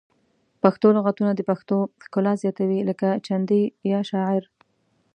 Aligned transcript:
پښتو 0.63 0.87
لغتونه 0.97 1.31
د 1.35 1.41
پښتو 1.49 1.77
ښکلا 2.03 2.33
زیاتوي 2.41 2.79
لکه 2.89 3.09
چندي 3.27 3.63
یا 3.91 3.99
شاعر 4.09 4.43